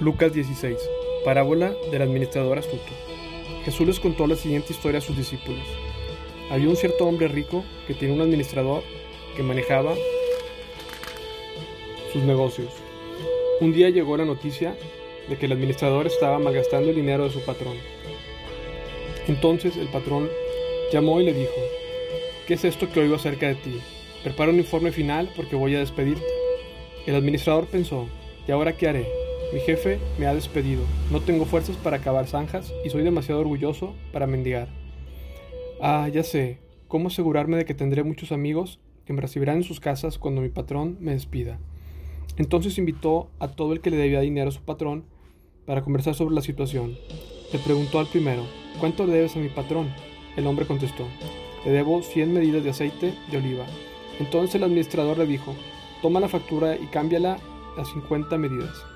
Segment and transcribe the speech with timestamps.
[0.00, 0.78] Lucas 16.
[1.26, 2.90] Parábola del administrador astuto.
[3.66, 5.60] Jesús les contó la siguiente historia a sus discípulos.
[6.50, 8.82] Había un cierto hombre rico que tenía un administrador
[9.36, 9.94] que manejaba
[12.14, 12.72] sus negocios.
[13.60, 14.74] Un día llegó la noticia
[15.28, 17.76] de que el administrador estaba malgastando el dinero de su patrón.
[19.28, 20.30] Entonces el patrón
[20.90, 21.52] llamó y le dijo,
[22.46, 23.78] ¿qué es esto que oigo acerca de ti?
[24.24, 26.24] Prepara un informe final porque voy a despedirte.
[27.04, 28.08] El administrador pensó,
[28.48, 29.19] ¿y ahora qué haré?
[29.52, 33.94] Mi jefe me ha despedido, no tengo fuerzas para acabar zanjas y soy demasiado orgulloso
[34.12, 34.68] para mendigar.
[35.80, 39.80] Ah, ya sé, cómo asegurarme de que tendré muchos amigos que me recibirán en sus
[39.80, 41.58] casas cuando mi patrón me despida.
[42.36, 45.04] Entonces invitó a todo el que le debía dinero a su patrón
[45.66, 46.96] para conversar sobre la situación.
[47.52, 48.44] Le preguntó al primero,
[48.78, 49.88] ¿cuánto debes a mi patrón?
[50.36, 51.06] El hombre contestó,
[51.64, 53.66] le debo 100 medidas de aceite de oliva.
[54.20, 55.56] Entonces el administrador le dijo,
[56.02, 57.38] toma la factura y cámbiala
[57.76, 58.89] a 50 medidas.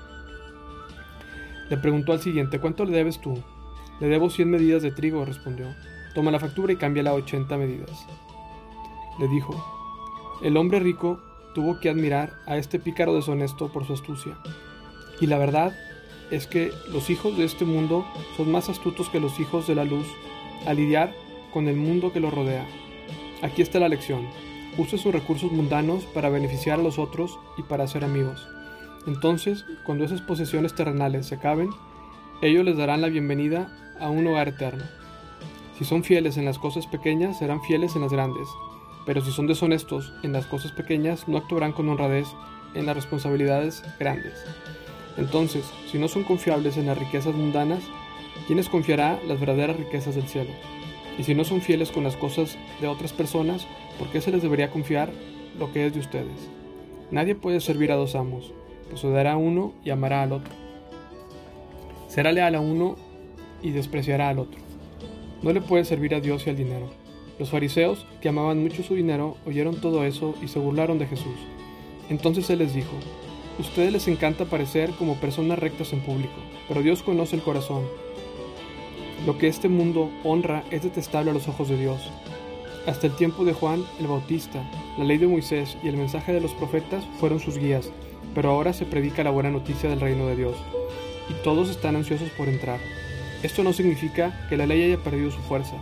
[1.69, 3.41] Le preguntó al siguiente, ¿cuánto le debes tú?
[3.99, 5.67] Le debo 100 medidas de trigo, respondió.
[6.13, 8.05] Toma la factura y cámbiala a 80 medidas.
[9.19, 9.53] Le dijo,
[10.43, 11.19] el hombre rico
[11.53, 14.37] tuvo que admirar a este pícaro deshonesto por su astucia.
[15.21, 15.73] Y la verdad
[16.31, 18.05] es que los hijos de este mundo
[18.35, 20.05] son más astutos que los hijos de la luz
[20.65, 21.13] al lidiar
[21.53, 22.65] con el mundo que los rodea.
[23.41, 24.27] Aquí está la lección.
[24.77, 28.45] Use sus recursos mundanos para beneficiar a los otros y para hacer amigos.
[29.07, 31.69] Entonces, cuando esas posesiones terrenales se acaben,
[32.41, 34.83] ellos les darán la bienvenida a un hogar eterno.
[35.77, 38.47] Si son fieles en las cosas pequeñas, serán fieles en las grandes,
[39.05, 42.27] pero si son deshonestos en las cosas pequeñas, no actuarán con honradez
[42.73, 44.43] en las responsabilidades grandes.
[45.17, 47.83] Entonces, si no son confiables en las riquezas mundanas,
[48.47, 50.51] ¿quién les confiará las verdaderas riquezas del cielo?
[51.19, 53.67] Y si no son fieles con las cosas de otras personas,
[53.99, 55.11] ¿por qué se les debería confiar
[55.59, 56.49] lo que es de ustedes?
[57.11, 58.51] Nadie puede servir a dos amos
[58.89, 60.53] pues odiará a uno y amará al otro.
[62.07, 62.95] Será leal a uno
[63.61, 64.59] y despreciará al otro.
[65.41, 66.89] No le puede servir a Dios y al dinero.
[67.37, 71.35] Los fariseos, que amaban mucho su dinero, oyeron todo eso y se burlaron de Jesús.
[72.09, 72.93] Entonces él les dijo,
[73.57, 76.33] Ustedes les encanta parecer como personas rectas en público,
[76.67, 77.83] pero Dios conoce el corazón.
[79.25, 82.01] Lo que este mundo honra es detestable a los ojos de Dios.
[82.85, 84.61] Hasta el tiempo de Juan el Bautista,
[84.97, 87.91] la ley de Moisés y el mensaje de los profetas fueron sus guías,
[88.33, 90.55] pero ahora se predica la buena noticia del reino de Dios,
[91.29, 92.79] y todos están ansiosos por entrar.
[93.43, 95.75] Esto no significa que la ley haya perdido su fuerza.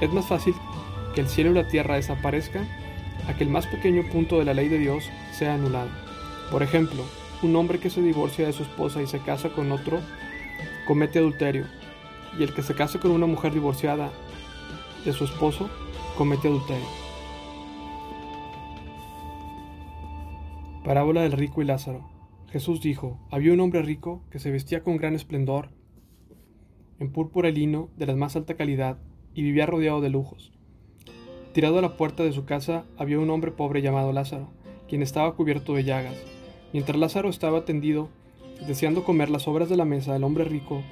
[0.00, 0.54] Es más fácil
[1.14, 2.68] que el cielo y la tierra desaparezcan
[3.28, 5.90] a que el más pequeño punto de la ley de Dios sea anulado.
[6.50, 7.04] Por ejemplo,
[7.42, 10.00] un hombre que se divorcia de su esposa y se casa con otro
[10.86, 11.66] comete adulterio,
[12.38, 14.10] y el que se casa con una mujer divorciada
[15.04, 15.68] de su esposo
[16.16, 17.01] comete adulterio.
[20.84, 22.10] Parábola del rico y Lázaro.
[22.50, 25.68] Jesús dijo, había un hombre rico que se vestía con gran esplendor,
[26.98, 28.98] en púrpura y lino de la más alta calidad,
[29.32, 30.52] y vivía rodeado de lujos.
[31.52, 34.48] Tirado a la puerta de su casa había un hombre pobre llamado Lázaro,
[34.88, 36.20] quien estaba cubierto de llagas.
[36.72, 38.08] Mientras Lázaro estaba tendido,
[38.66, 40.82] deseando comer las obras de la mesa del hombre rico,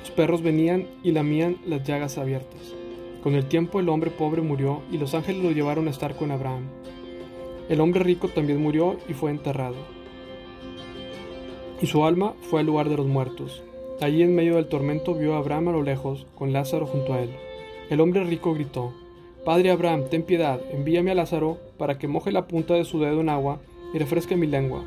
[0.00, 2.74] los perros venían y lamían las llagas abiertas.
[3.22, 6.32] Con el tiempo el hombre pobre murió y los ángeles lo llevaron a estar con
[6.32, 6.64] Abraham.
[7.68, 9.76] El hombre rico también murió y fue enterrado.
[11.80, 13.62] Y su alma fue al lugar de los muertos.
[14.00, 17.20] Allí en medio del tormento vio a Abraham a lo lejos, con Lázaro junto a
[17.22, 17.30] él.
[17.88, 18.92] El hombre rico gritó,
[19.44, 23.20] Padre Abraham, ten piedad, envíame a Lázaro para que moje la punta de su dedo
[23.20, 23.60] en agua
[23.92, 24.84] y refresque mi lengua.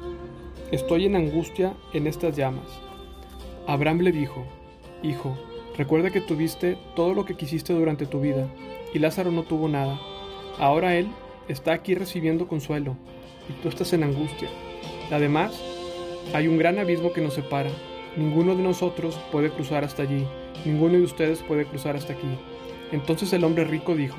[0.71, 2.67] Estoy en angustia en estas llamas.
[3.67, 4.45] Abraham le dijo,
[5.01, 5.35] Hijo,
[5.77, 8.47] recuerda que tuviste todo lo que quisiste durante tu vida,
[8.93, 9.99] y Lázaro no tuvo nada.
[10.59, 11.07] Ahora él
[11.47, 12.95] está aquí recibiendo consuelo
[13.49, 14.49] y tú estás en angustia.
[15.11, 15.59] Además,
[16.33, 17.69] hay un gran abismo que nos separa.
[18.15, 20.25] Ninguno de nosotros puede cruzar hasta allí,
[20.65, 22.27] ninguno de ustedes puede cruzar hasta aquí.
[22.91, 24.17] Entonces el hombre rico dijo,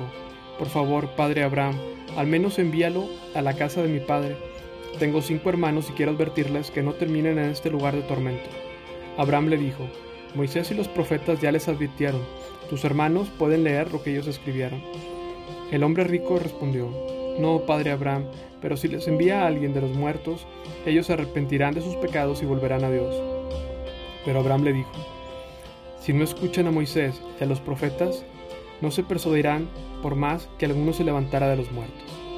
[0.57, 1.75] por favor, padre Abraham,
[2.17, 4.35] al menos envíalo a la casa de mi padre.
[4.99, 8.49] Tengo cinco hermanos y quiero advertirles que no terminen en este lugar de tormento.
[9.17, 9.85] Abraham le dijo,
[10.35, 12.21] Moisés y los profetas ya les advirtieron,
[12.69, 14.81] tus hermanos pueden leer lo que ellos escribieron.
[15.71, 16.89] El hombre rico respondió,
[17.37, 18.25] no, padre Abraham,
[18.61, 20.47] pero si les envía a alguien de los muertos,
[20.85, 23.15] ellos se arrepentirán de sus pecados y volverán a Dios.
[24.25, 24.91] Pero Abraham le dijo,
[25.99, 28.25] si no escuchan a Moisés y a los profetas,
[28.81, 29.69] no se persuadirán
[30.01, 32.28] por más que alguno se levantara de los muertos.